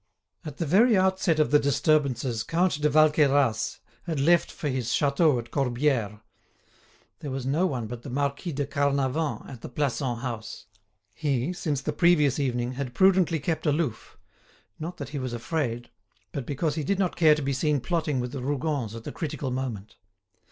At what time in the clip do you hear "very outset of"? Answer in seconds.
0.65-1.51